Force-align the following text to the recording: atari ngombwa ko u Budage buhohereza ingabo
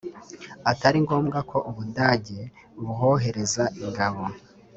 atari 0.71 0.97
ngombwa 1.05 1.39
ko 1.49 1.57
u 1.69 1.71
Budage 1.75 2.39
buhohereza 2.83 3.63
ingabo 3.83 4.23